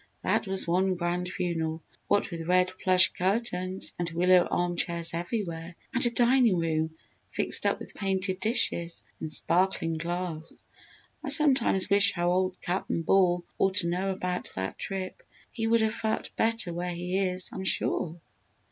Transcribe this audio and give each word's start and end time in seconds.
That 0.23 0.47
was 0.47 0.67
one 0.67 0.95
grand 0.95 1.29
funeral 1.29 1.83
what 2.07 2.31
with 2.31 2.47
red 2.47 2.71
plush 2.81 3.09
curtains 3.09 3.93
and 3.99 4.09
willow 4.09 4.47
arm 4.49 4.75
chairs 4.75 5.13
everywhere! 5.13 5.75
And 5.93 6.03
a 6.03 6.09
dining 6.09 6.57
room 6.57 6.97
fixed 7.29 7.67
up 7.67 7.77
with 7.77 7.93
painted 7.93 8.39
dishes 8.39 9.03
and 9.19 9.31
sparklin' 9.31 9.99
glass! 9.99 10.63
I 11.23 11.29
sometimes 11.29 11.87
wish 11.87 12.13
how 12.13 12.31
old 12.31 12.59
Cap'n 12.61 13.03
Ball 13.03 13.43
oughter 13.59 13.87
know 13.87 14.11
about 14.11 14.51
that 14.55 14.79
trip 14.79 15.21
he 15.51 15.67
would 15.67 15.81
have 15.81 15.93
felt 15.93 16.35
better 16.35 16.73
where 16.73 16.95
he 16.95 17.19
is, 17.19 17.51
I'm 17.53 17.63
sure!" 17.63 18.19